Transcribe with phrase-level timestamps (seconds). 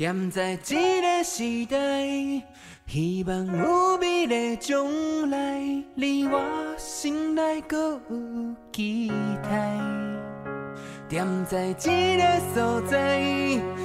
[0.00, 1.76] 踮在这个时代，
[2.86, 5.60] 希望有美的将来，
[5.94, 6.40] 你我
[6.78, 9.78] 心内搁有期待。
[11.10, 13.20] 踮在这个所在，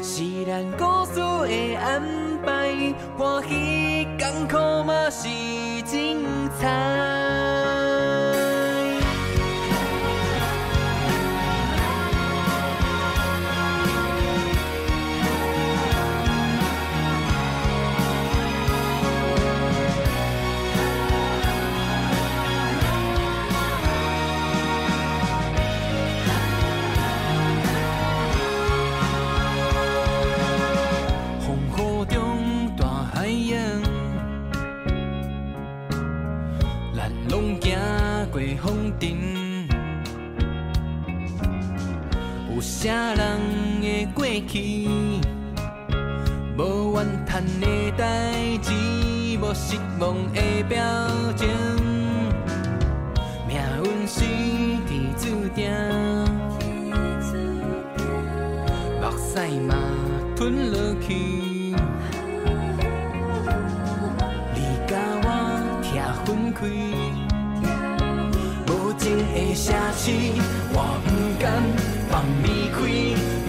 [0.01, 2.01] 是咱故事的安
[2.45, 5.27] 排，欢喜艰苦嘛是
[5.81, 6.23] 精
[6.57, 7.74] 彩。
[42.85, 44.87] 啥人的过去，
[46.55, 47.65] 无怨叹的
[47.97, 48.71] 代志，
[49.41, 50.77] 无失望的表
[51.35, 51.49] 情，
[53.47, 54.19] 命运是
[54.85, 55.67] 天注定，
[59.01, 59.73] 目屎嘛
[60.35, 61.15] 吞落去，
[64.53, 65.27] 你甲我
[65.81, 66.67] 拆分开，
[68.67, 70.37] 无情的奢侈，
[70.71, 71.09] 我不
[71.41, 71.94] 甘。
[72.15, 73.44] 放离开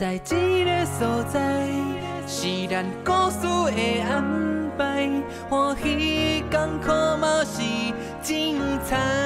[0.00, 1.68] 在这个所在，
[2.26, 3.46] 是咱故事
[3.76, 4.24] 的安
[4.78, 5.10] 排，
[5.50, 6.88] 欢喜艰苦
[7.20, 7.60] 嘛是
[8.22, 8.58] 精
[8.88, 9.19] 彩。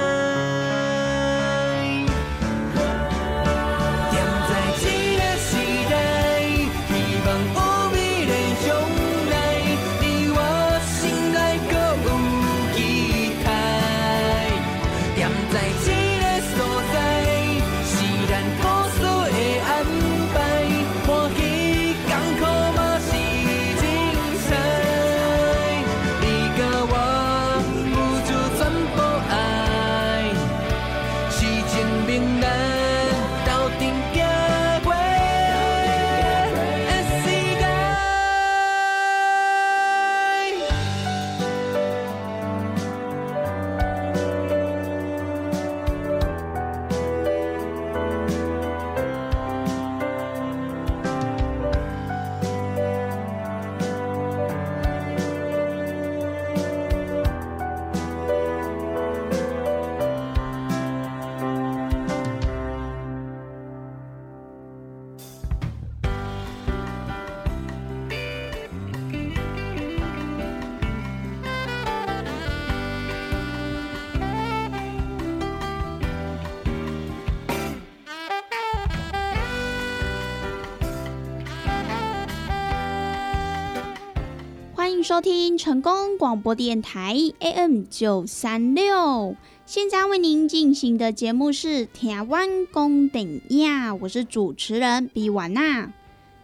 [85.04, 89.36] 收听成功广播电台 AM 九三六，
[89.66, 95.92] 现在为您进行的节目是《台湾公顶亚》，我是主持人比瓦娜。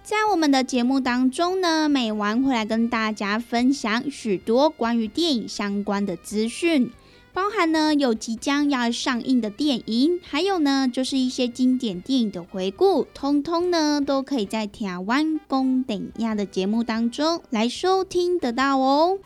[0.03, 6.91] 在我们的节目当中呢，每晚会来跟大家分享许多关于电影相关的资讯。
[7.33, 19.19] 包含呢有即将要上映的电影，还有呢就是一些经典电影的回顾，通通呢都可以在台湾公等亚的节目当中来收听得到哦。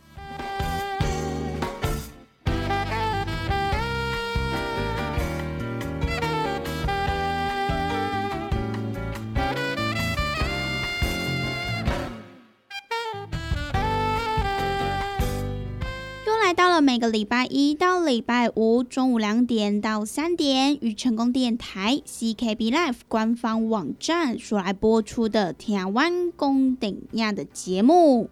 [16.80, 28.28] 每个礼拜一到礼拜五中午两点到三点，与成功电台 CKB Life 官方网站所来播出的台湾公顶亚的节目。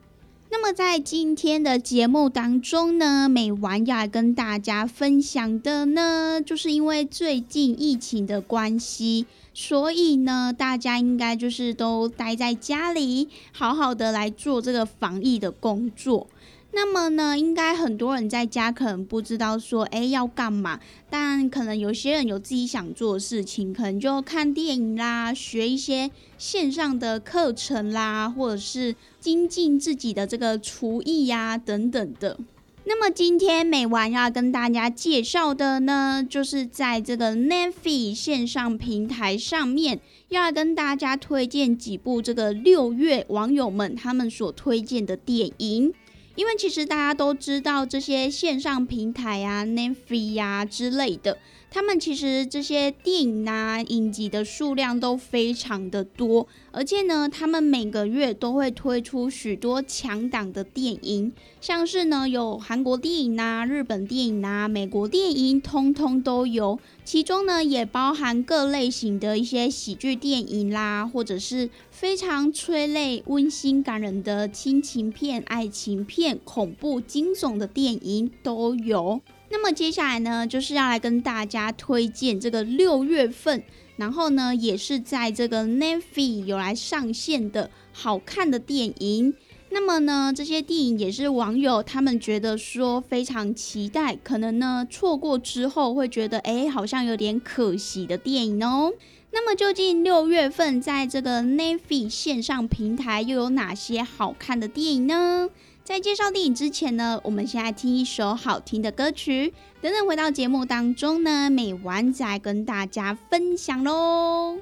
[0.50, 9.24] 那么在今天的节目当中呢，美晚要来跟大家分享的呢，就是因为最近疫情的关系，
[9.54, 16.26] 所以呢，大家应该就是都待在家里，好好的来做这个防疫的工作。
[16.74, 20.80] 那么呢，应该很多人在家可能不知道说，哎，要干嘛？
[21.10, 32.38] 但可能有些人有自己想做的事情，可能就看电影啦，学一些线上的课程啦，或者是精进自己的这个厨艺呀等等的。
[32.84, 45.92] 那么今天美晚要跟大家介绍的呢，就是在这个 n e t f i 线上平台上面，要跟大家推荐几部这个六月网友们他们所推荐的电影。
[46.34, 51.38] 因为其实大家都知道，这些线上平台啊、n e t f l i 呀之类的。
[51.74, 61.32] 他们其实这些电影啊、影集的数量都非常的多，而且呢，他们每个月都会推出许多强档的电影，
[61.62, 66.78] 像是呢有韩国电影啊、日本电影啊、美国电影，通通都有。
[67.06, 79.22] 其中呢也包含各类型的一些喜剧电影啦，或者是非常催泪、温馨感人的亲情片、爱情片、恐怖惊悚的电影都有。
[79.52, 83.62] 那么接下来呢，就是要来跟大家推荐这个六月份，
[83.96, 89.34] 然后呢，也是在这个 n e t f i 有来上线的好看的电影。
[89.68, 98.90] 那么呢，这些电影也是网友他们觉得说非常期待，可能呢错过之后会觉得哎，好像有点可惜的电影哦。
[99.32, 105.50] 那么究竟六月份在这个 n e t f i 线上平台又有哪些好看的电影呢？
[105.84, 109.52] 在介绍电影之前呢，我们先来听一首好听的歌曲。
[109.80, 114.58] 等等回到节目当中呢，美完再跟大家分享喽。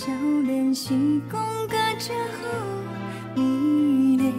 [0.00, 0.94] 少年时
[1.30, 2.48] 光甲真好，
[3.36, 3.42] 美
[4.16, 4.32] 丽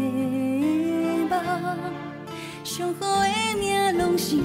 [1.29, 1.39] 的梦，
[2.63, 4.37] 上好的命拢是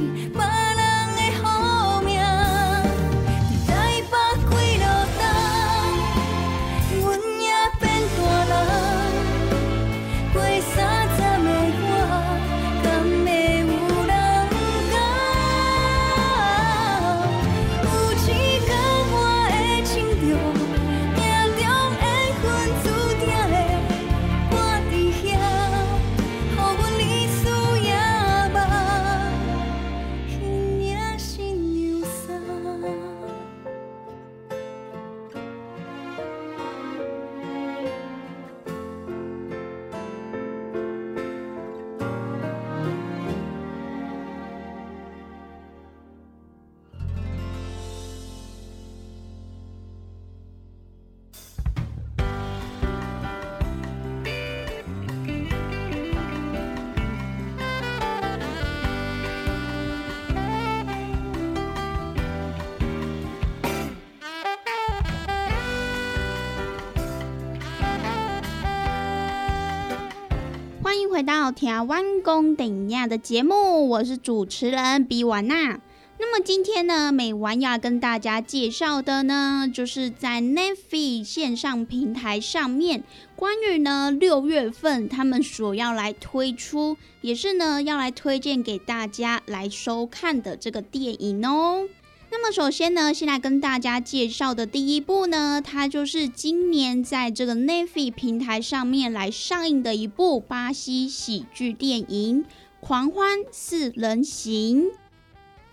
[71.56, 75.80] 迎回到《台湾公顶亚》的节目，我是主持人比瓦娜。
[76.18, 91.86] 那么今天呢，美婉要跟大家介绍的呢，就是在 Netflix 线上平台上面，关于呢六月份他们所要来推出，也是呢要来推荐给大家来收看的这个电影哦。
[92.28, 102.44] 那么首先呢，先来跟大家介绍的第一部呢，它就是今年在这个 Netflix 平台上面来上映的一部巴西喜剧电影
[102.80, 104.84] 《狂欢四人行》。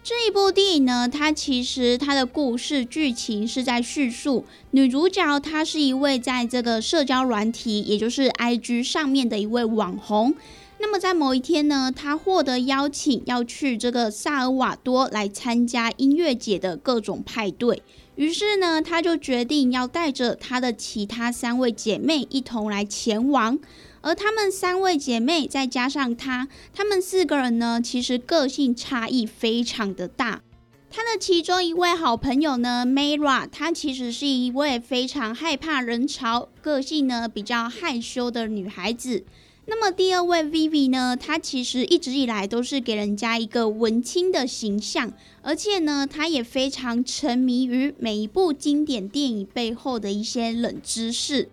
[0.04, 10.36] 这一部电影呢，它其实它的故事剧情是在叙述女主角她是一位在这个社交软体，也就是 IG 上面的一位网红。
[10.84, 17.82] 那么在某一天呢，她获得邀请要去这个萨尔瓦多来参加音乐节的各种派对。
[18.16, 23.58] 于是呢，她就决定要带着她的其他三位姐妹一同来前往。
[24.02, 30.42] 而她们三位姐妹再加上她，她们四个人呢，其实个性差异非常的大。
[30.92, 39.24] 她的其中一位好朋友呢，Mara，她其实是一位非常害怕人潮、个性呢比较害羞的女孩子。
[39.65, 51.50] 那么第二位 Vivi 呢，她其实一直以来都是给人家一个文青的形象，而且呢，她也非常沉迷于每一部经典电影背后的一些冷知识。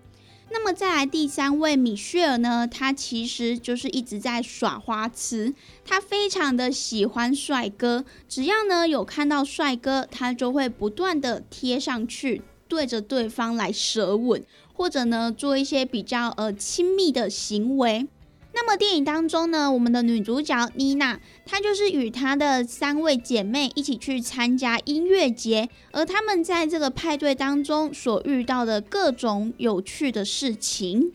[0.52, 14.44] 那么再来第三位米歇尔呢，她其实就是一直在耍花痴，她非常的喜欢帅哥，只要呢有看到帅哥，她就会不断的贴上去，对着对方来舌吻。
[14.80, 18.08] 或者呢，做一些比较呃亲密的行为。
[18.54, 31.12] 那么电影当中呢，我们的女主角妮娜，她就是与她的三位姐妹一起去参加音乐节，而她们在这个派对当中所遇到的各种有趣的事情。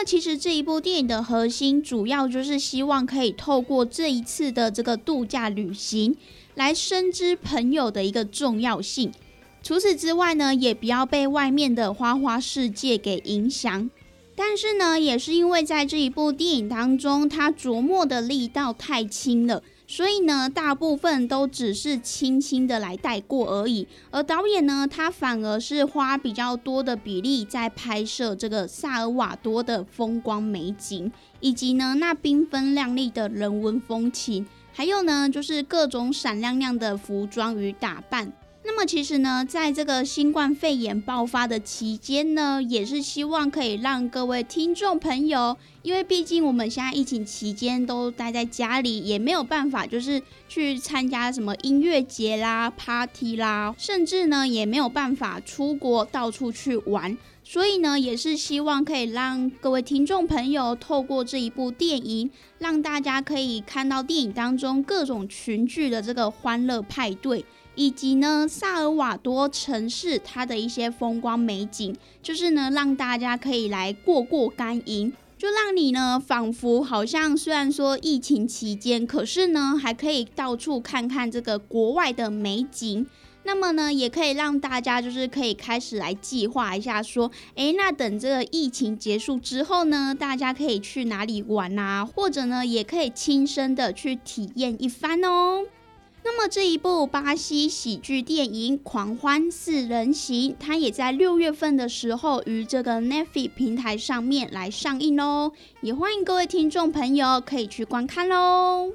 [0.00, 6.16] 那，其实这一部电影的核心主要就是希望可以透过这一次的这个度假旅行，
[6.54, 9.12] 来深知朋友的一个重要性。
[9.62, 13.90] 除此之外呢，也不要被外面的花花世界给影响。
[14.34, 19.62] 但是呢，也是因为在这一部电影当中，他琢磨的力道太轻了。
[19.90, 23.88] 所以呢，大部分都只是轻轻的来带过而已。
[24.12, 38.32] 而导演呢，他反而是花比较多的比例在拍摄这个萨尔瓦多的风光美景，以及呢那缤纷亮丽的人文风情，还有呢就是各种闪亮亮的服装与打扮。
[38.62, 57.16] 那么其实呢，在这个新冠肺炎爆发的期间呢，也是希望可以让各位听众朋友，因为毕竟我们现在疫情期间都待在家里，也没有办法就是去参加什么音乐节啦、party 啦，甚至呢也没有办法出国到处去玩。
[57.42, 67.44] 所以呢，也是希望可以让各位听众朋友透过这一部电影，让大家可以看到电影当中各种群聚的这个欢乐派对。
[67.80, 75.10] 以及呢，萨尔瓦多城市它的一些风光美景，就是呢，让大家可以来过过干瘾。
[75.38, 83.06] 就让你呢仿佛好像虽然说疫情期间，可是呢还可以到处看看这个国外的美景。
[83.44, 92.04] 那么呢，也可以让大家就是可以开始来计划一下，说，诶，那等这个疫情结束之后呢，大家可以去哪里玩啊？
[92.04, 95.64] 或者呢，也可以亲身的去体验一番哦。
[96.22, 108.92] 那么这一部巴西喜剧电影《狂欢四人行》，它也在六月份的时候于这个 Netflix 平台上面来上映喽，也欢迎各位听众朋友可以去观看喽。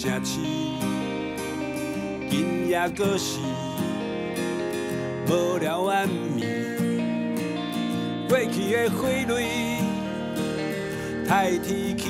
[0.00, 0.38] 城市，
[2.30, 3.38] 今夜搁是
[5.28, 6.08] 无聊暗
[6.38, 6.42] 暝。
[8.26, 9.44] 过去的花蕊
[11.28, 12.08] 太天气，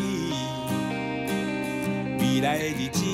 [2.21, 3.05] 未来的日子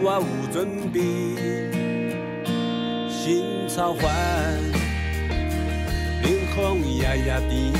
[0.00, 1.00] 我有准备。
[3.10, 4.04] 心草烦，
[6.22, 7.72] 冷风夜夜甜。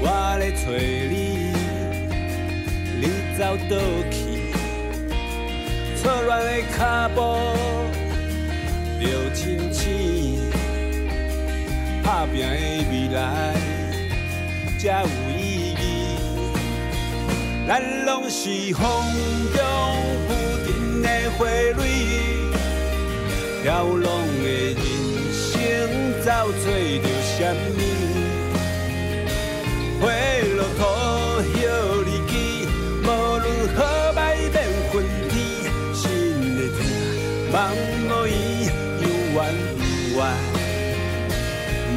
[0.00, 1.33] 我咧找，你
[3.36, 3.76] 走倒
[4.12, 4.16] 去，
[5.96, 7.18] 错乱的脚步
[9.00, 9.82] 就亲像
[12.04, 12.46] 打拼的
[12.90, 13.18] 未来
[14.78, 15.82] 才有意义。
[17.66, 18.82] 咱拢是风
[19.52, 19.58] 中
[20.28, 20.30] 浮
[20.64, 21.78] 沉的花蕊，
[23.64, 24.06] 飘浪
[24.44, 24.78] 的人
[25.34, 25.50] 生
[26.22, 27.04] 走找着
[27.36, 27.38] 什
[27.76, 28.03] 么？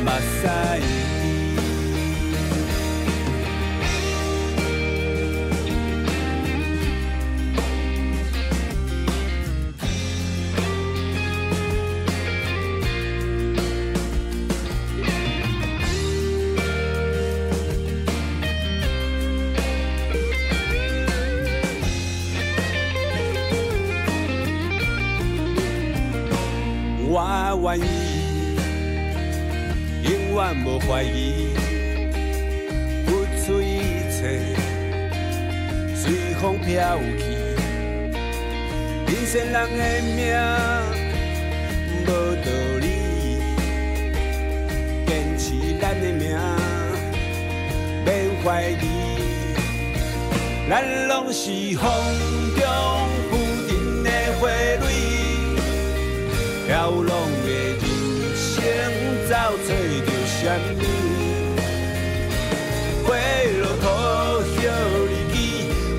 [0.08, 0.22] 目
[27.78, 28.17] 屎。
[30.48, 31.50] 远无怀疑，
[33.06, 33.80] 付出一
[34.10, 34.40] 切，
[35.94, 37.36] 随风飘去。
[39.08, 39.84] 人生人的
[40.16, 40.18] 命
[42.06, 42.08] 无
[42.46, 42.48] 道
[42.80, 42.88] 理，
[45.06, 45.44] 坚持
[45.82, 46.40] 咱的命，
[48.06, 48.08] 免
[48.42, 48.86] 怀疑。
[50.70, 51.84] 咱拢是风
[52.56, 52.64] 中
[53.30, 53.36] 浮
[53.68, 53.70] 沉
[54.02, 54.48] 的花
[54.80, 54.88] 蕊，
[56.68, 57.18] 飘浪。
[59.30, 59.36] 走
[60.48, 60.82] 选你。
[63.04, 63.08] 花
[63.60, 63.86] 落土
[64.56, 64.58] 休
[65.10, 65.36] 离枝，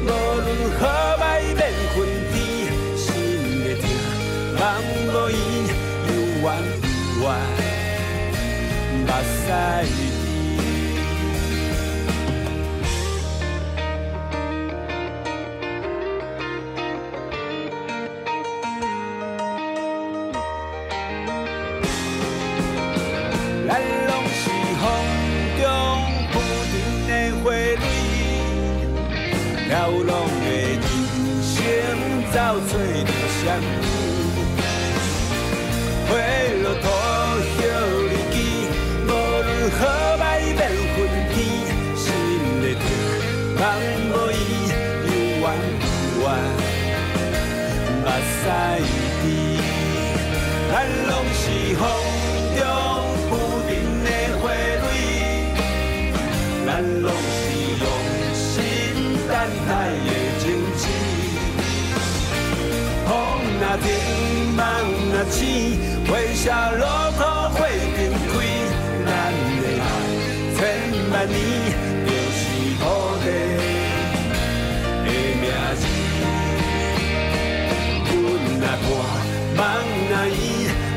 [0.04, 0.48] 无论
[0.80, 0.82] 好
[1.20, 1.22] 歹
[1.54, 1.60] 免
[1.92, 1.96] 分
[2.32, 2.34] 天。
[2.96, 3.06] 心
[3.62, 5.32] 的疼，梦无伊，
[6.08, 6.46] 犹原
[6.80, 7.22] 不。
[9.06, 9.08] 目
[9.44, 10.07] 屎。
[32.38, 33.66] 找着什么？
[36.06, 36.10] 花
[36.62, 36.86] 落土，
[37.58, 37.62] 叶
[38.10, 38.36] 离枝，
[39.06, 39.80] 无论好
[40.20, 40.22] 歹
[40.54, 40.60] 免
[40.94, 40.96] 分
[41.32, 41.36] 天。
[41.96, 42.06] 心
[42.62, 42.86] 的痛，
[43.58, 43.60] 梦
[44.12, 44.34] 无依，
[45.02, 45.42] 有怨
[46.14, 46.24] 有怨，
[48.02, 48.46] 目屎。
[65.30, 66.84] 微笑路
[67.16, 67.20] 途
[67.54, 68.34] 花尽开，
[69.04, 69.08] 咱
[69.60, 69.86] 的爱
[70.56, 70.58] 千
[71.10, 71.36] 万年
[72.06, 72.40] 就是
[72.80, 72.82] 土
[73.22, 73.26] 地
[75.04, 75.06] 的
[75.40, 75.44] 名
[75.76, 75.82] 字。
[78.10, 78.14] 阮
[78.58, 78.86] 若看，
[79.56, 79.58] 梦
[80.08, 80.32] 若伊，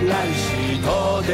[0.07, 0.41] 咱是
[0.81, 0.87] 土
[1.27, 1.31] 地。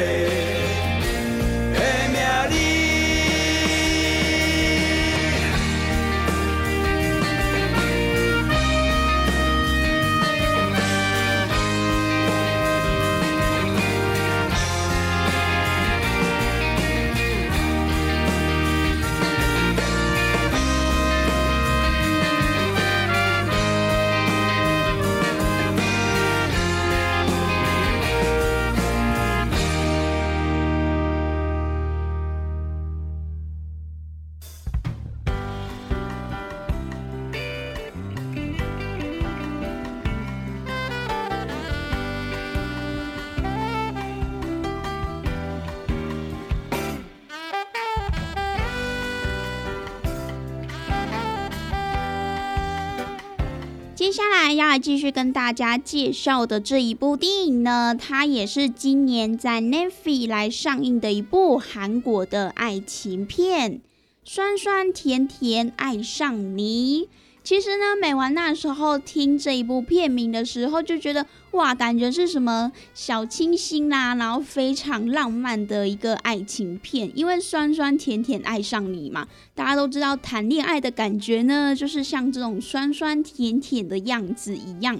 [54.78, 63.72] 来继续跟大家介绍的这一部电影呢，它也是今年在 Netflix 来上映的一部韩国的爱情片，
[64.24, 67.06] 《酸酸甜甜爱上你》。
[67.48, 77.10] 其实呢，美完那时候听这一部片名的时候，就觉得哇，感觉是什么小清新啦，然后非常浪漫的一个爱情片。
[77.16, 85.00] 因为酸酸甜甜爱上你嘛，大家都知道谈恋爱的感觉呢，就是像这种酸酸甜甜的样子一样。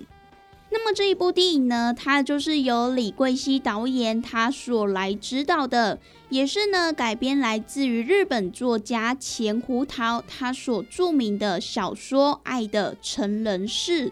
[0.70, 6.00] 那么这一部电影呢，它就是由李桂熙导演他所来指导的，
[6.30, 14.10] 也是呢改编来自于日本作家钱胡桃他所著名的小说《爱的成人式》。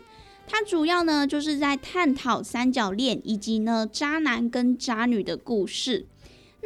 [0.47, 6.05] 它主要呢就是在探讨三角恋以及呢渣男跟渣女的故事。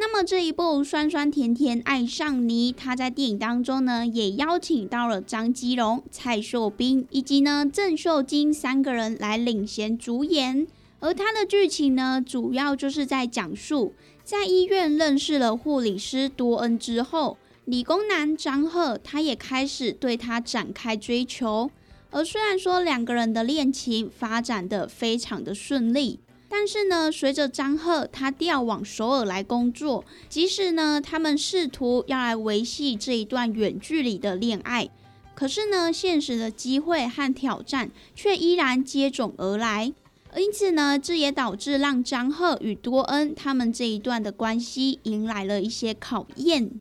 [0.00, 10.66] 那么这一部《酸酸甜甜爱上你》，他在电影当中呢，也邀请到了张基龙、蔡秀彬以及呢郑秀晶三个人来领衔主演。
[11.00, 13.92] 而他的剧情呢，主要就是在讲述
[14.24, 17.36] 在医院认识了护理师多恩之后，
[17.66, 21.70] 理工男张赫他也开始对他展开追求。
[22.10, 26.20] 而虽然说两个人的恋情发展的非常的顺利。
[26.52, 34.90] 但是呢，随着张赫他调往首尔来工作，即使呢他们试图要来维系这一段远距离的恋爱，
[35.34, 39.92] 可是呢现实的机会和挑战却依然接踵而来。
[40.36, 46.80] 因此呢，这也导致让张赫与多恩他们这一段的关系迎来了一些考验。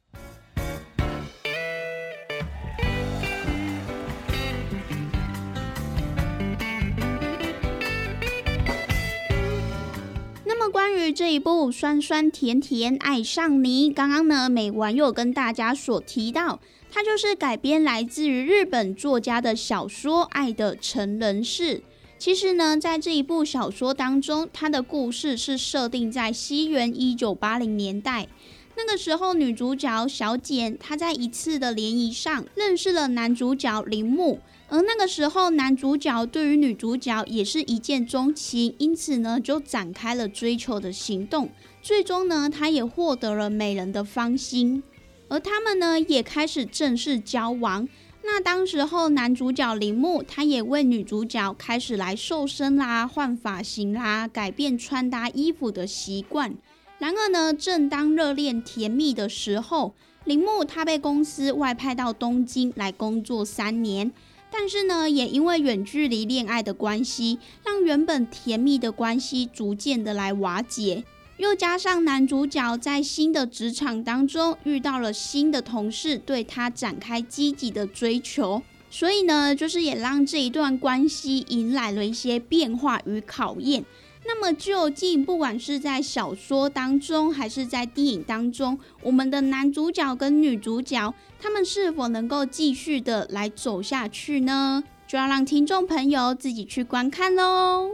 [10.71, 16.59] 关于这一部《酸酸甜甜爱上你》，刚刚呢美完又跟大家所提到，
[16.91, 21.77] 它就是改编来自于日本作家的小说《爱的成人式》。
[22.19, 28.27] 其实呢，在这一部小说当中，它的故事是设定在西元一九八零年代。
[28.75, 34.39] 那个时候，女主角小简她在一次的联谊上认识了男主角铃木。
[34.71, 41.49] 而那个时候，男主角对于女主角也是一见钟情，因此呢，就展开了追求的行动。
[41.81, 44.83] 最终呢，他也获得了美人的芳心，
[45.27, 47.89] 而他们呢，也开始正式交往。
[48.23, 56.53] 那当时候，男主角铃木他也为女主角开始来瘦身啦、换发型啦、改变穿搭衣服的习惯。
[56.99, 64.11] 然而呢，正当热恋甜蜜的时候，铃木他被公司外派到东京来工作三年。
[64.51, 71.03] 但是呢，也因为远距离恋爱的关系，让原本甜蜜的关系逐渐的来瓦解。
[71.37, 83.85] 又加上男主角在新的职场当中遇到了新的同事，对他展开积极的追求，所以呢，就是也让这一段关系迎来了一些变化与考验。
[84.31, 94.83] 那么究竟，不管是在小说当中，还是在电影当中，我们的男主角跟女主角，他们是否能够继续的来走下去呢？
[95.07, 97.89] 就要让听众朋友自己去观看喽。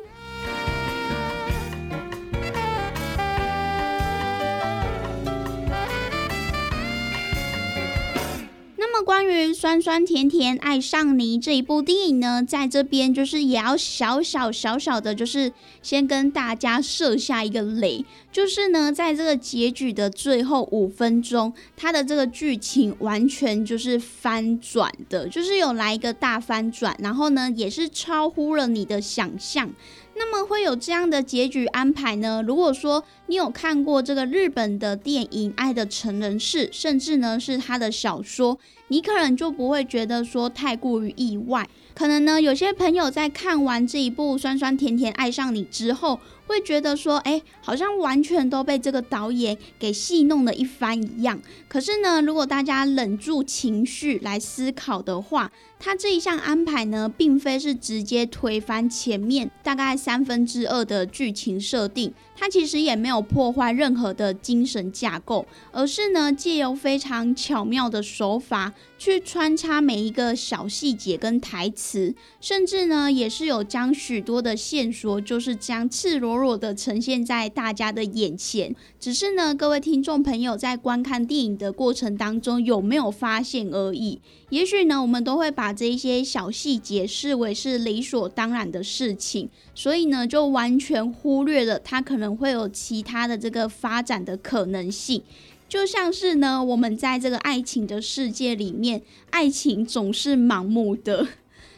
[8.96, 29.70] 那么关于酸酸甜甜爱上你这一部电影呢，在这边就是也要小小小小的，就是先跟大家设下一个雷，就是呢，在这个结局的最后五分钟，它的这个剧情完全就是翻转的，就是有来一个大翻转，然后呢，也是超乎了你的想象。
[30.18, 32.42] 那么会有这样的结局安排呢？
[32.46, 41.68] 如果说你有看过这个日本的电影《爱的成人式》，甚至呢是他的小说，你可能就不会觉得说太过于意外。
[41.94, 46.20] 可能呢，有些朋友在看完这一部《酸酸甜甜爱上你》之后。
[46.48, 51.42] 会觉得说，哎，好像完全都被这个导演给戏弄了一番一样。
[51.68, 62.14] 可是呢，如果大家忍住情绪来思考的话，他这一项安排呢，并非是直接推翻前面大概三分之二的剧情设定。
[62.38, 78.76] 它其实也没有破坏任何的精神架构，而是呢借由非常巧妙的手法去穿插每一个小细节跟台词，甚至呢也是有将许多的线索就是将赤裸裸的呈现在大家的眼前。
[79.00, 84.20] 只是呢各位听众朋友在观看电影的过程当中有没有发现而已？
[84.50, 89.50] 也许呢我们都会把这些小细节视为是理所当然的事情。
[89.74, 95.22] 所以呢，就完全忽略了它可能会有其他的这个发展的可能性。
[95.68, 101.28] 就像是呢，我们在这个爱情的世界里面，爱情总是盲目的。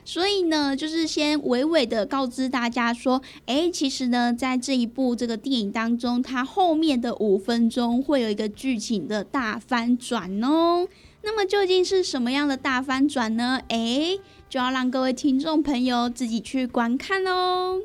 [0.07, 10.87] 所以呢，就是先娓娓的告知大家说，哎，其实呢，在这一部这个电影当中，它后面的五分钟会有一个剧情的大翻转哦。
[11.23, 13.59] 那么究竟是什么样的大翻转呢？
[13.67, 14.17] 哎，
[14.47, 17.81] 就要让各位听众朋友自己去观看喽。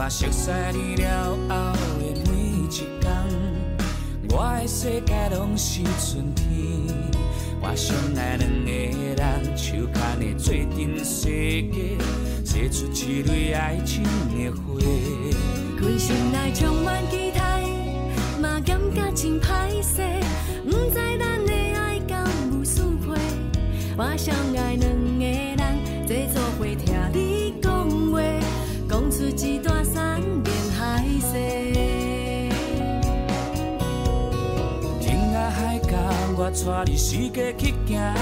[0.00, 2.86] 我熟悉你了后的每一天，
[4.30, 6.46] 我的世界拢是春天。
[7.60, 11.26] 我相爱两个人，手牵的做阵世
[11.72, 11.98] 界，
[12.44, 14.78] 写出一蕊爱情的花。
[15.80, 17.60] 规心内充满期待，
[18.40, 20.00] 嘛感觉真歹势，
[20.64, 23.20] 不知咱的爱敢有续配。
[23.96, 25.60] 我相爱两个人，
[26.06, 28.22] 坐做伙听你讲话，
[28.88, 29.58] 讲出一
[36.48, 38.14] 我带你四界去行，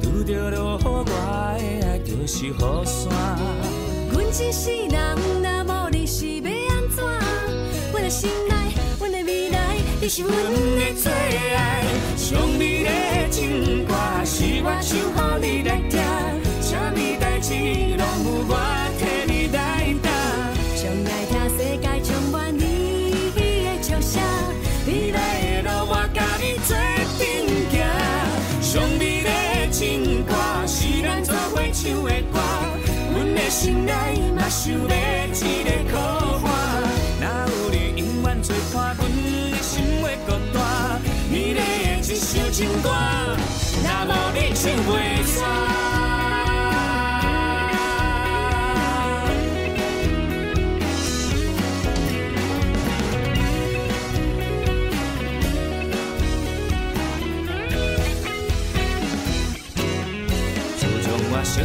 [0.00, 1.12] 拄着落雨，我的
[1.84, 3.12] 爱就是雨伞。
[4.12, 7.02] 阮一世人，若无你是要安怎？
[7.90, 8.54] 阮的心内，
[9.00, 11.82] 阮的未来，你是阮的最爱。
[12.16, 13.94] 上美的情歌，
[14.24, 15.98] 是我唱予你来听，
[16.62, 17.52] 啥物代志
[17.98, 18.54] 拢有我
[18.96, 20.14] 替你来担。
[31.94, 32.40] 唱的歌，
[33.12, 33.92] 阮的心内
[34.34, 35.98] 嘛想要一个靠
[36.44, 36.48] 岸。
[37.20, 39.00] 若有你永远做伴，阮
[39.52, 40.98] 的心会搁大。
[41.30, 41.62] 美丽的
[42.00, 42.90] 一首情歌，
[43.84, 45.93] 若无你唱袂煞。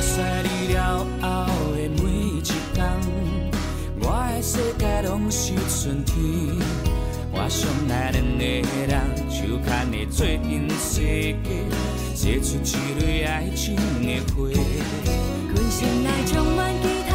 [0.02, 1.28] 熟悉你了后
[1.76, 2.42] 的每一
[2.74, 2.80] 天，
[4.00, 6.16] 我的世界拢是春天。
[7.32, 8.44] 我相爱两个
[8.88, 8.94] 人，
[9.30, 11.02] 手牵的做阵世
[11.44, 11.48] 界，
[12.16, 14.48] 写出一蕊爱情的花。
[15.54, 17.14] 全心内充满期待，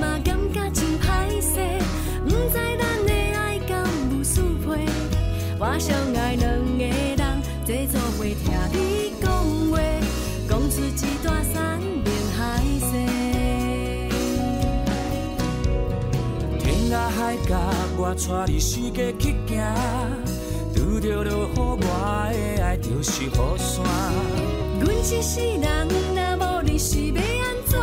[0.00, 1.54] 嘛感觉真歹势，
[2.24, 4.66] 不知咱的爱敢有续配。
[5.58, 6.44] 我相爱两
[6.78, 7.22] 个人，
[7.64, 8.95] 坐做伙听
[17.10, 17.56] 海角，
[17.96, 19.56] 我带你四界去行，
[20.74, 21.78] 拄着落雨，我
[22.30, 23.84] 的爱就是雨伞。
[24.80, 27.78] 阮一世人，若无你是要安怎？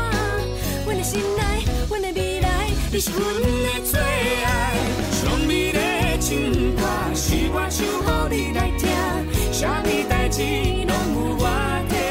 [0.85, 3.99] 阮的心内，阮的未来，你是阮的最
[4.43, 4.47] 爱。
[5.11, 6.81] 上美丽的情歌，
[7.15, 7.85] 是我唱
[8.29, 8.89] 予你来听，
[9.51, 10.41] 啥物代志
[10.87, 11.43] 拢有我。
[11.89, 12.02] 唱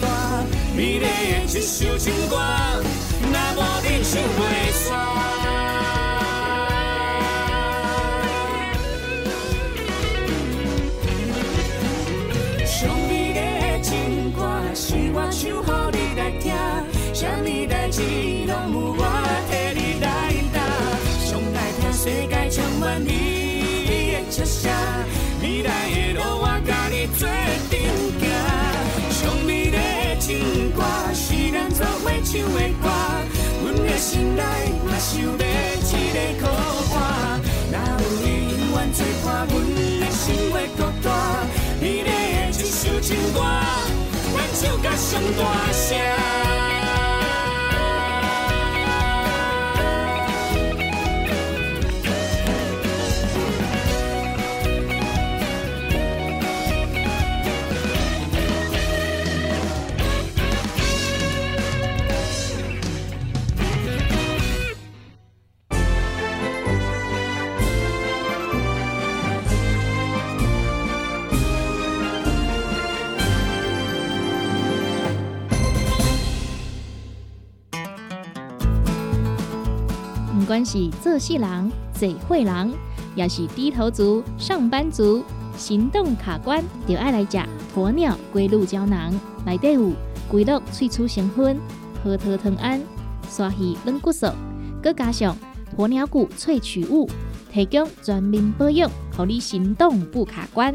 [0.00, 0.06] 大。
[0.74, 1.06] 美丽的
[1.46, 2.36] 一首情歌，
[3.20, 4.40] 若无你唱袂
[4.72, 4.88] 煞。
[12.64, 13.88] 上美丽的情
[14.32, 14.38] 歌，
[14.74, 15.52] 是我唱予
[15.92, 16.44] 你来听，
[17.12, 18.00] 什么代志
[18.46, 19.02] 拢有我
[32.30, 32.88] 唱的歌，
[33.60, 34.42] 阮的心内
[34.86, 35.44] 嘛想要一个
[36.40, 36.46] 靠
[36.94, 37.40] 岸。
[37.72, 39.54] 若有你永远做伴，阮
[39.98, 41.08] 的心会搁大。
[41.80, 42.10] 美丽的
[42.50, 43.40] 一首情歌，
[44.32, 46.59] 咱唱甲上大声。
[80.60, 82.70] 管是做事人、嘴会人，
[83.14, 85.24] 也是低头族、上班族，
[85.56, 87.38] 行动卡关，就爱来食
[87.74, 89.10] 鸵鸟龟鹿胶囊。
[89.46, 89.90] 内底有
[90.30, 91.58] 龟鹿萃取成分，
[92.04, 92.78] 核桃藤胺、
[93.30, 94.26] 刷鱼软骨素，
[94.82, 95.34] 佮加上
[95.78, 97.08] 鸵鸟骨萃取物，
[97.50, 100.74] 提供全面保养，让你行动不卡关。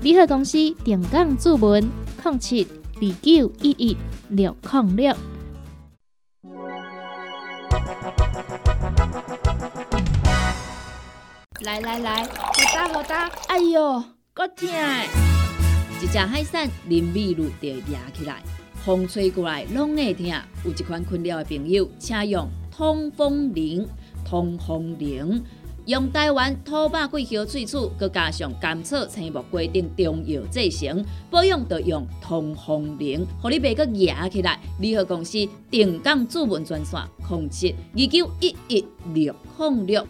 [0.00, 0.52] 联合公司
[0.84, 1.82] 定岗注文：
[2.22, 3.96] 零七二九一一
[4.28, 5.12] 六零六。
[11.68, 12.30] 来来来，好
[12.74, 13.30] 打好打！
[13.48, 14.02] 哎哟，
[14.32, 14.66] 够痛！
[16.02, 18.42] 一只海扇林密路就压起来，
[18.82, 20.26] 风吹过来拢会痛。
[20.64, 23.86] 有一款困扰的朋友，请用通风铃。
[24.24, 25.44] 通风铃
[25.84, 34.58] 用台湾土白桂花萃取，佮加上甘草、青木规定中药制成，保养要用通风铃，互你袂佮压起来。
[34.80, 40.06] 联合公司定岗主文专线：控制二九一一六零六。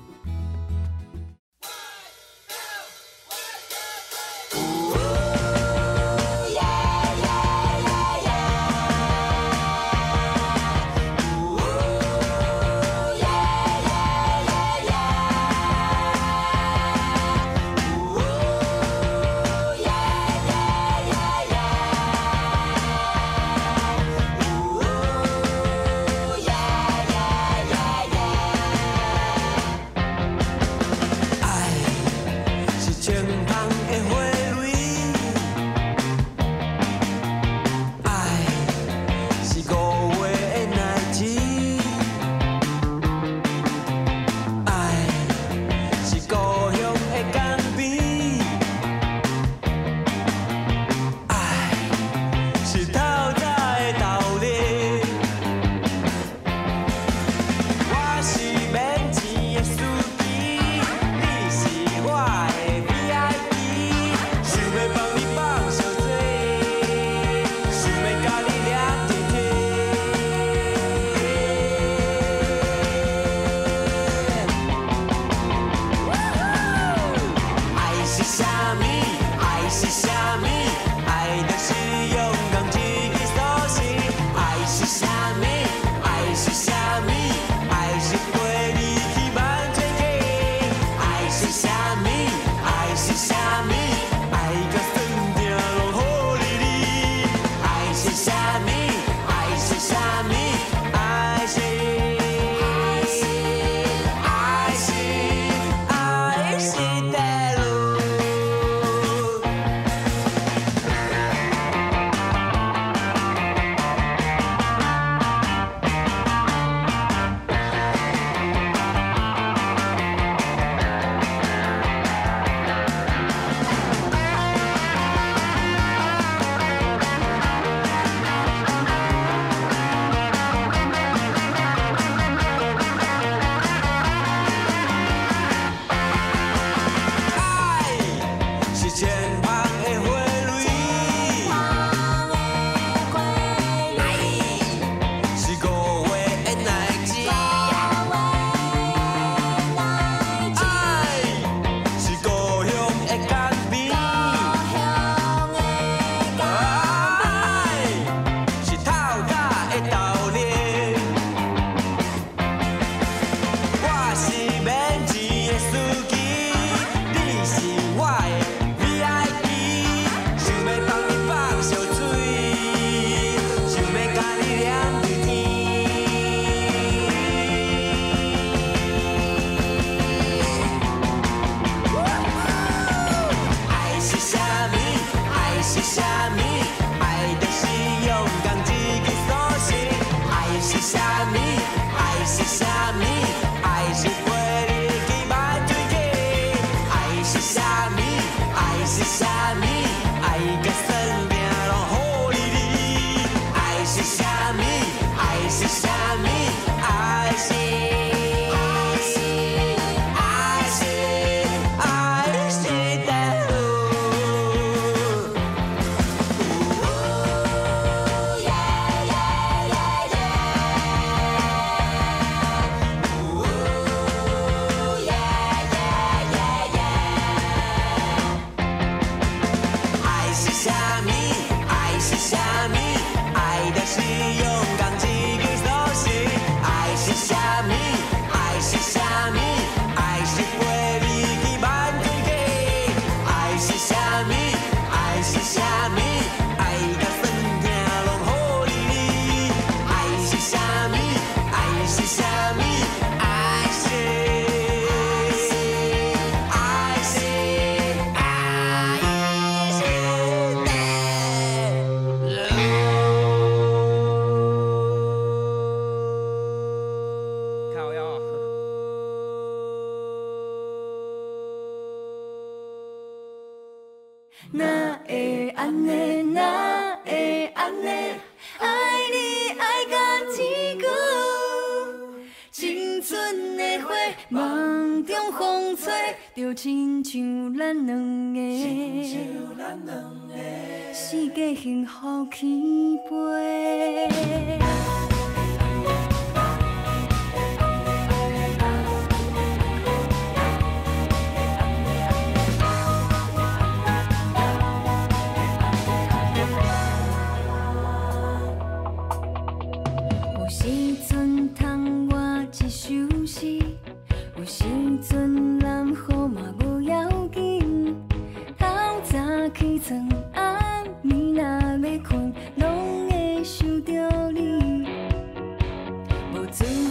[326.51, 326.88] 无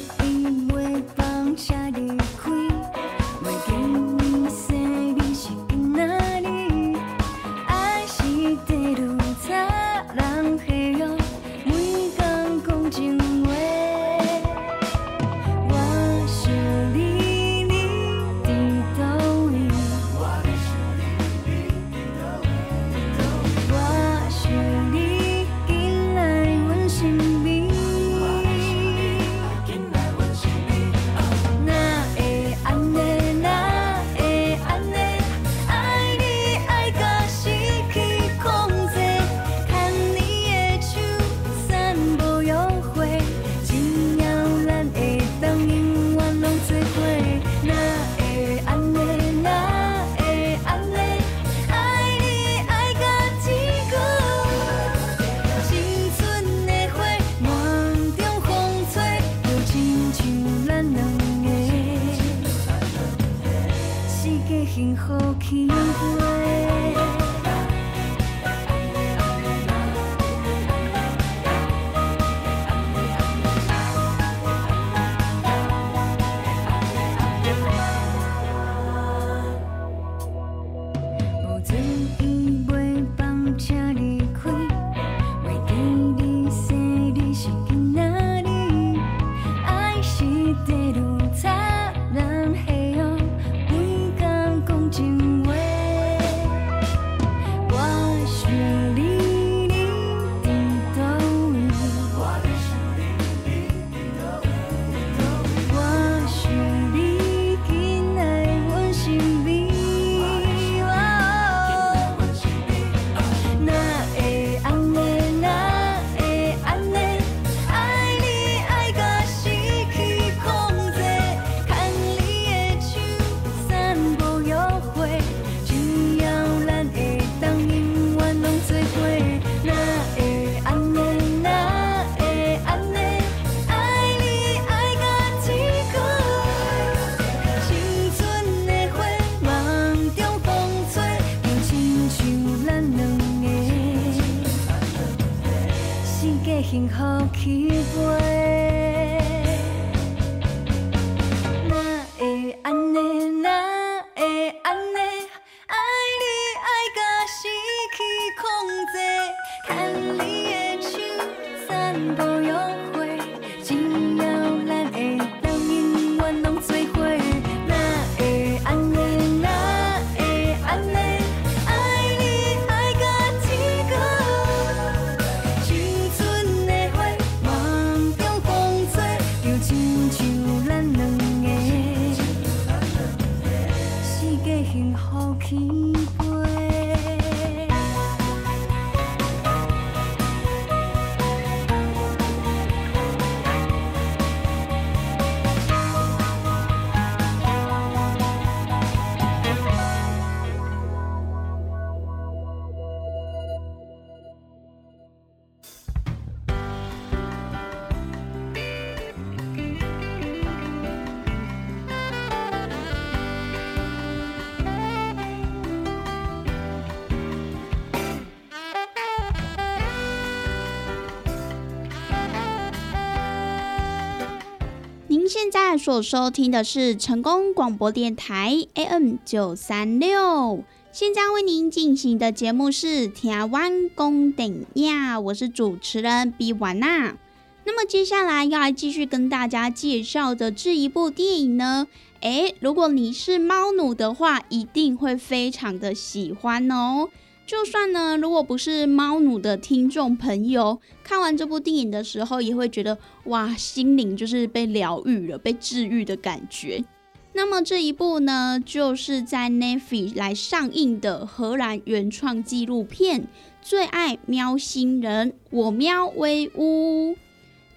[225.48, 237.16] 现在所收听的是成功广播电台 AM 九三六，现在为您进行的节目是《台湾公顶呀》，我是主持人比瓦娜。
[237.64, 241.88] 那么接下来要来继续跟大家介绍的这一部电影呢，
[242.20, 247.08] 诶，如果你是猫奴的话，一定会非常的喜欢哦。
[247.48, 256.84] 就算呢，如果不是猫奴的听众朋友，看完这部电影的时候，也会觉得哇，心灵就是被疗愈了，被治愈的感觉。
[257.32, 263.22] 那么这一部呢，就是在 Netflix 来上映的荷兰原创纪录片
[263.62, 267.16] 《最爱喵星人》，我喵威屋。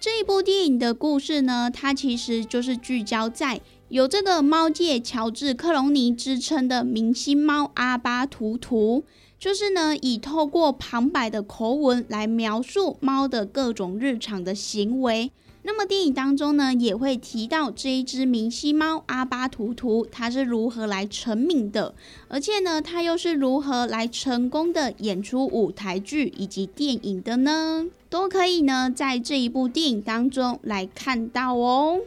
[0.01, 9.05] 这一部电影的故事呢，它其实就是聚焦在有这个猫界乔治克隆尼之称的明星猫阿巴图图。
[9.41, 15.31] 就是呢，以透过旁白的口吻来描述猫的各种日常的行为。
[15.63, 21.95] 那么电影当中呢，也会提到这一只明星猫阿巴图图，它是如何来成名的，
[22.27, 27.87] 而且呢，它又是如何来成功的演出舞台剧以及电影的呢？
[28.11, 32.01] 都可以呢，在这一部电影当中来看到哦。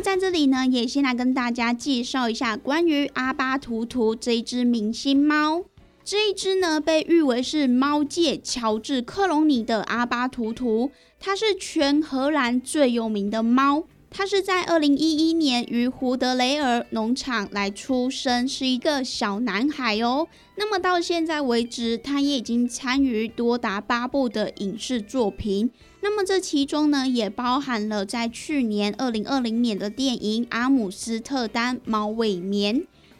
[0.00, 5.64] 在这里呢，也先来跟大家介绍一下关于阿巴图图这一只明星猫。
[6.04, 13.84] 这一只呢，被誉为是猫界乔治克隆尼的阿巴图图，它是全荷兰最有名的猫。
[14.08, 20.28] 它是在二零一一年于胡德雷尔农场来出生，是一个小男孩哦。
[20.56, 25.70] 那么到现在为止，他也已经参与多达八部的影视作品。
[26.08, 32.76] 那么这其中呢，也包含了在去年二零二零年的电影《阿姆斯特丹猫尾绵》。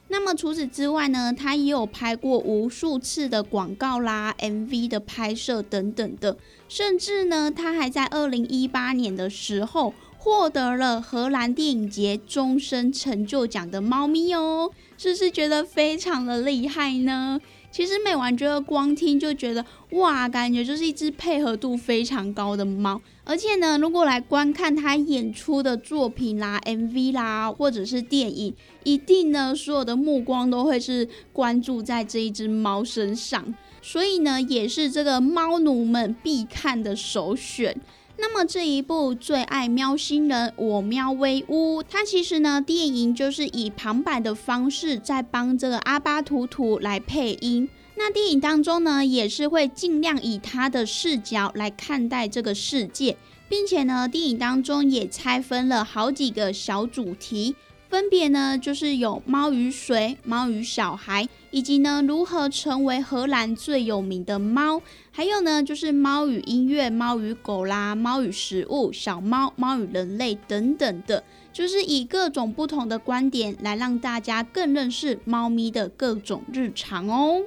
[0.07, 6.37] 那么除此之外呢，他也有拍过无数次的广告啦、MV 的拍摄等等的，
[6.69, 17.41] 甚至呢，他还在二零一八年的时候获得了荷兰电影节终身成就奖的猫咪哦，是不是觉得非常的厉害呢？
[17.71, 23.01] 其实美完觉得光听就觉得哇，感觉就是一只配合度非常高的猫。
[23.25, 28.55] 而且呢，如果来观看他演出的作品啦、MV 啦，或者是电影，
[28.85, 33.55] 一定呢所有的目光都会是关注在这一只猫身上。
[33.83, 37.79] 所以呢，也是这个猫奴们必看的首选。
[38.19, 47.69] 那么这一部最爱喵星人，我喵威屋，它其实呢，电影就是以旁白的方式在帮这个阿巴图图来配音。
[47.97, 53.17] 那电影当中呢，也是会尽量以他的视角来看待这个世界，
[53.49, 57.55] 并且呢，电影当中也拆分了好几个小主题。
[57.89, 71.23] 分别呢，就是有猫与水、猫与小孩，以及呢如何成为荷兰最有名的猫，还有呢就是猫与音乐、猫与狗啦、猫与食物、小猫、猫与人类等等的，
[71.53, 77.43] 就是以各种不同的观点来让大家更认识猫咪的各种日常哦。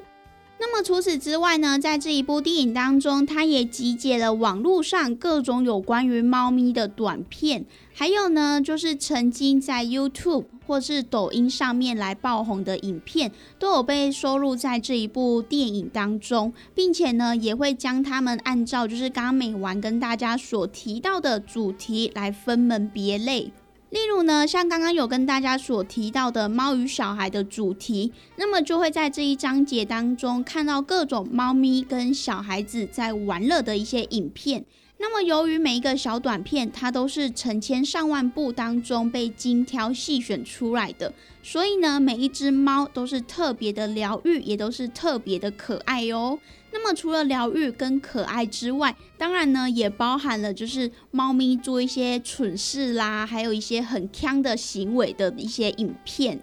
[0.62, 23.54] 那么除此之外呢，在这一部电影当中，它也集结了网络上各种有关于猫咪的短片，还有呢，就是曾经在 YouTube 或是抖音上面来爆红的影片，都有被收录在这一部电影当中，并且呢，也会将它们按照就是刚刚美完跟大家所提到的主题来分门别类。
[23.90, 34.64] 例如呢，像刚刚有跟大家所提到的猫与小孩的主题，那么就会在这一章节当中看到各种猫咪跟小孩子在玩乐的一些影片。
[35.02, 46.38] 那么由于每一个小短片，它都是成千上万部当中被精挑细选出来的，所以呢，每一只猫都是特别的疗愈，也都是特别的可爱哦。
[46.72, 56.40] 那么除了疗愈跟可爱之外，当然呢也包含了就是猫咪做一些蠢事啦，还有一些很呛的行为的一些影片。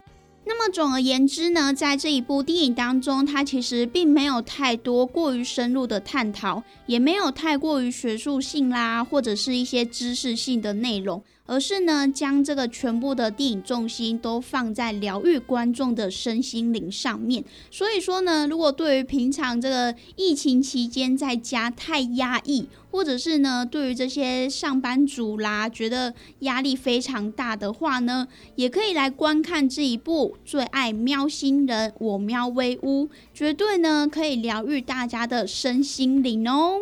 [0.48, 11.20] 那么总而言之呢，在这一部电影当中，它其实并没有太多过于深入的探讨，也没有太过于学术性啦，或者是一些知识性的内容。
[11.46, 17.44] 而是呢，将这个全部的电影重心都放在疗愈观众的身心灵上面。
[17.70, 36.78] 所以说呢，如果对于平常这个疫情期间在家太压抑，或者是呢，对于这些上班族啦，觉得压力非常大的话呢，也可以来观看这一部《最爱喵星人我喵威屋》，绝对呢可以疗愈大家的身心灵哦。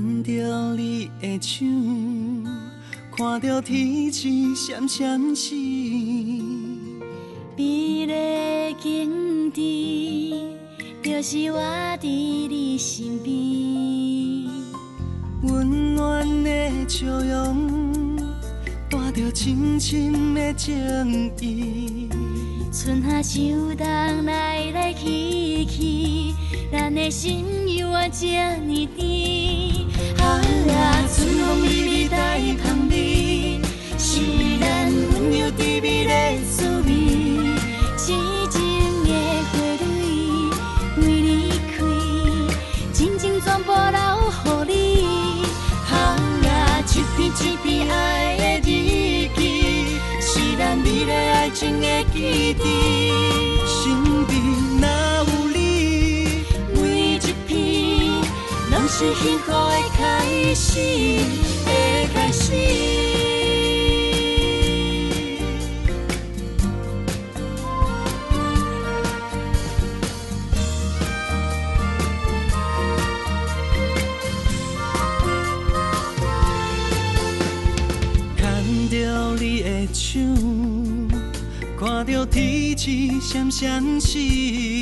[0.00, 1.66] 牵着你的手，
[3.14, 5.54] 看着天际闪闪闪，
[7.54, 9.60] 美丽景致，
[11.02, 11.60] 就是我
[12.00, 14.50] 伫你身边。
[15.42, 18.16] 温暖的笑容，
[18.88, 22.08] 带着深深的情意。
[22.72, 23.86] 春夏秋冬
[24.24, 26.32] 来来去去，
[26.72, 27.44] 咱的心
[27.76, 29.69] 犹原这呢甜。
[30.72, 33.60] 啊，春风微微带香味，
[33.98, 34.20] 是
[34.60, 34.64] 咱
[35.12, 36.12] 温柔甜蜜的
[36.50, 36.88] 滋味。
[37.96, 38.06] 痴
[38.50, 38.58] 情
[39.04, 39.08] 的
[39.50, 39.82] 花蕊
[40.98, 41.28] 为你
[41.70, 41.78] 开，
[42.92, 43.98] 真情全部留
[44.66, 44.74] 予你。
[45.90, 45.92] 啊，
[46.92, 47.94] 一篇一篇爱
[48.36, 48.70] 的日
[49.36, 49.38] 记，
[50.20, 50.28] 是
[50.58, 53.39] 咱美丽爱情的基地。
[59.00, 59.56] 幸福的
[59.96, 60.78] 开始，
[61.64, 61.70] 的
[62.12, 62.52] 开始。
[78.36, 80.20] 牵着你的手，
[81.78, 84.79] 看着天际闪闪闪。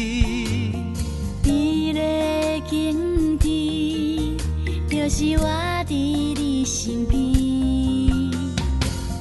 [5.18, 5.48] 是我
[5.84, 7.18] 伫你身边。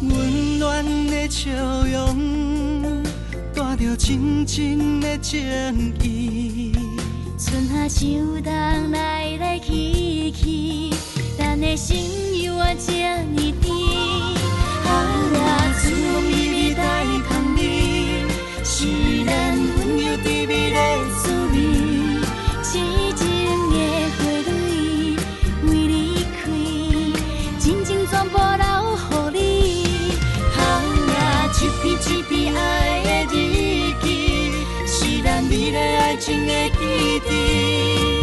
[0.07, 1.49] 温暖的笑
[1.87, 3.01] 容，
[3.51, 5.41] 带着深深的情
[6.03, 6.71] 意。
[7.39, 10.93] 春夏秋冬来来去去，
[11.35, 12.93] 咱的心犹原这
[13.33, 13.73] 呢甜。
[14.85, 14.93] 啊，
[15.81, 18.21] 春风微微带香味，
[18.63, 18.85] 是
[19.25, 20.77] 咱温柔甜蜜的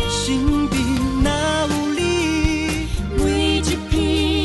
[0.08, 0.80] 身边
[1.22, 1.28] 若
[1.68, 3.22] 有你，每
[3.58, 4.44] 一篇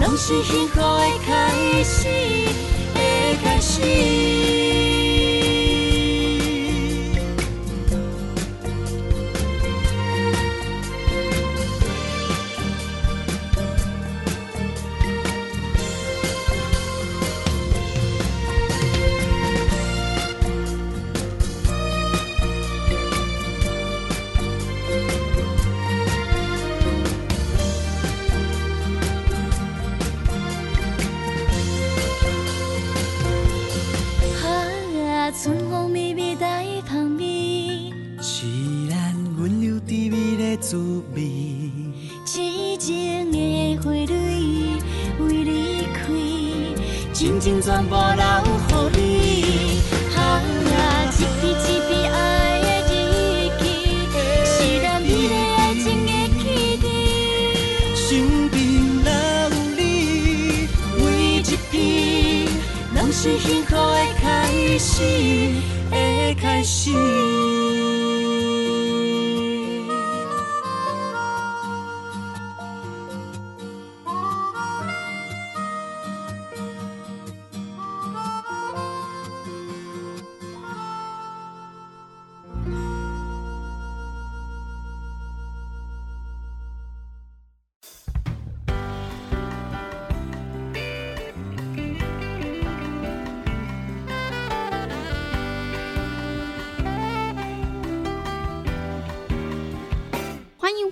[0.00, 0.82] 拢是幸福的
[1.24, 1.28] 开
[1.82, 2.04] 始，
[2.94, 2.98] 的
[3.42, 4.59] 开始。
[47.80, 48.22] 真情全部留
[48.92, 49.80] 予你。
[50.14, 50.18] 啊，
[51.06, 52.14] 一支一支爱
[52.60, 52.92] 的日
[53.58, 53.62] 记，
[54.44, 54.52] 是
[54.82, 56.08] 咱美丽爱情的
[56.38, 56.42] 基
[56.76, 56.84] 地。
[57.94, 57.98] 身
[58.50, 58.58] 边
[59.02, 59.80] 若有你，
[60.98, 61.00] 每
[61.38, 61.72] 一天
[62.94, 63.76] 拢是幸福的
[64.20, 64.26] 开
[64.78, 64.94] 始，
[65.90, 65.94] 的
[66.40, 67.19] 开始。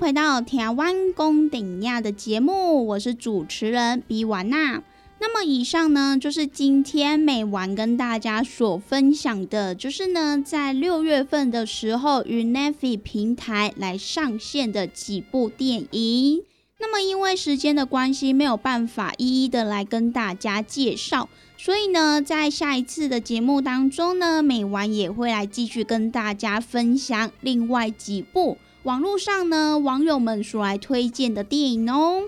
[0.08, 4.82] 回到台湾公顶亚的节目，我是主持人比婉娜。
[5.20, 16.42] 那么以上呢，就是今天美完跟大家所分享的，就是呢，在六月份的时候与 n e f i 平台来上线的几部电影。
[16.80, 21.28] 那么因为时间的关系，没有办法一一的来跟大家介绍，
[21.58, 32.22] 所以呢，在下一次的节目当中呢，美完也会来继续跟大家分享另外几部网络上呢网友们所来推荐的电影哦。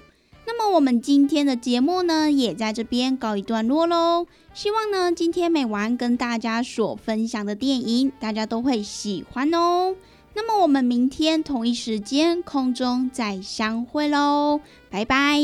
[0.47, 4.27] 那么我们今天的节目呢，也在这边告一段落喽。
[4.53, 9.95] 希望呢，今天美完跟大家所分享的电影，大家都会喜欢哦。
[10.35, 15.39] 那么我们明天同一时间空中再相会喽，拜拜。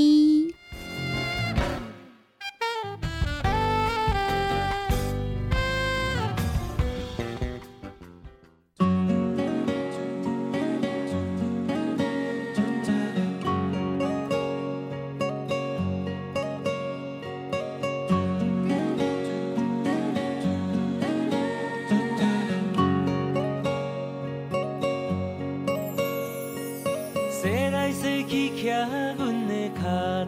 [28.28, 29.82] 去骑阮的脚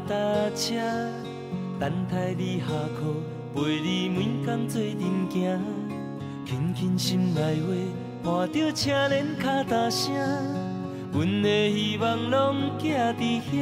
[0.08, 0.14] 踏
[0.54, 0.78] 车，
[1.80, 3.14] 等待你下课，
[3.54, 5.60] 陪你每天做阵行，
[6.46, 7.58] 轻轻心内
[8.22, 10.14] 话，看着车轮脚踏声，
[11.12, 13.56] 阮的希望拢寄伫遐。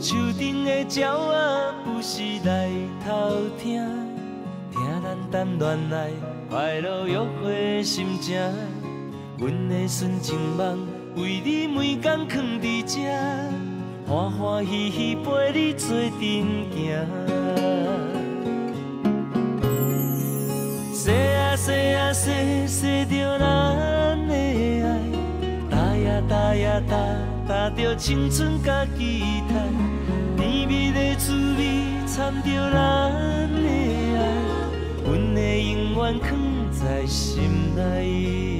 [0.00, 2.70] 树顶的鸟仔有时来
[3.04, 3.82] 偷听，
[4.70, 6.10] 听咱谈恋爱
[6.50, 8.38] 快乐约会心情，
[9.38, 10.97] 阮的纯情梦。
[11.16, 13.00] 为你每天囥伫这，
[14.06, 16.76] 欢欢喜喜陪你做阵行。
[20.94, 22.32] 说啊说啊说
[22.66, 24.86] 说着咱的爱，
[25.70, 26.96] 搭呀搭呀搭
[27.48, 29.54] 搭着青春甲期待，
[30.36, 33.10] 甜蜜的滋味掺着咱
[33.50, 33.68] 的
[34.16, 34.18] 爱，
[35.04, 36.28] 阮的永远藏
[36.70, 38.57] 在心内。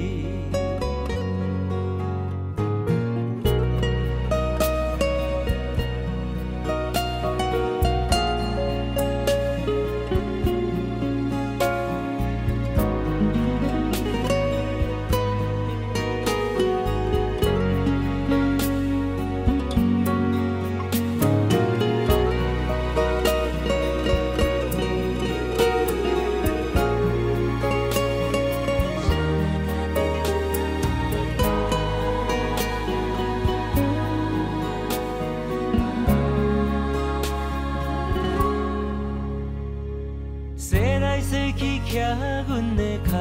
[42.03, 43.11] 行阮的脚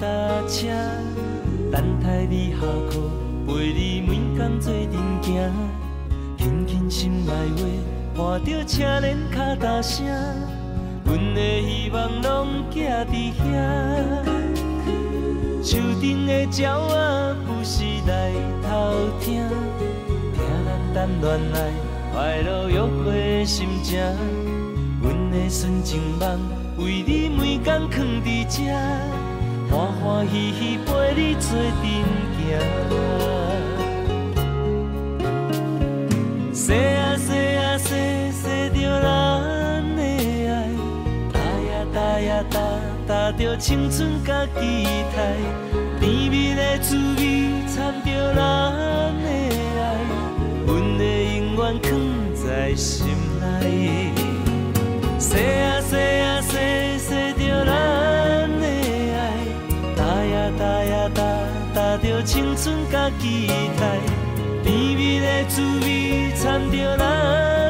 [0.00, 0.04] 踏
[0.48, 0.68] 车，
[1.70, 2.60] 等待你下
[2.90, 2.98] 课，
[3.46, 5.52] 陪你每工做阵行，
[6.36, 7.32] 轻轻心内
[8.14, 10.06] 话，伴着车铃脚踏声，
[11.04, 13.44] 阮的希望拢寄伫遐。
[15.62, 18.32] 树顶的鸟仔不时来
[18.62, 19.42] 偷听，
[20.34, 21.56] 听咱谈恋爱，
[22.12, 23.98] 快乐约会的心情，
[25.02, 26.63] 阮的纯情梦。
[26.76, 28.62] 为你每工藏在遮，
[29.70, 31.50] 欢欢喜喜陪你做
[31.80, 31.84] 阵
[32.36, 32.38] 行。
[36.52, 39.04] 谁啊谁啊谁谁着咱
[39.96, 40.50] 的爱，
[41.34, 41.38] 爱
[41.70, 41.98] 啊爱
[42.28, 42.56] 啊爱
[43.06, 45.36] 带着青春甲期待，
[46.00, 48.40] 甜蜜的滋味掺着咱
[49.22, 49.82] 的爱，
[50.66, 51.00] 阮会
[51.36, 51.88] 永远藏
[52.34, 53.06] 在心
[53.40, 54.23] 内。
[55.24, 56.52] 细呀细呀细，
[56.98, 57.72] 细着咱
[58.60, 58.66] 的
[59.16, 59.16] 爱；
[59.96, 61.22] 大呀大呀大，
[61.74, 63.46] 大青春甲期
[63.80, 63.82] 待。
[64.62, 67.63] 甜蜜的滋味，掺着咱。